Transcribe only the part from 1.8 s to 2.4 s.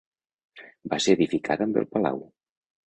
el palau.